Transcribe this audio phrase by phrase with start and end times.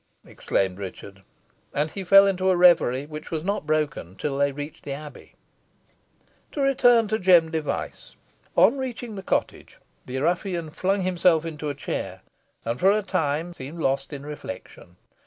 [0.25, 1.21] exclaimed Richard.
[1.75, 5.35] And he fell into a reverie which was not broken till they reached the Abbey.
[6.53, 8.15] To return to Jem Device.
[8.55, 9.77] On reaching the cottage,
[10.07, 12.21] the ruffian flung himself into a chair,
[12.65, 14.95] and for a time seemed lost in reflection.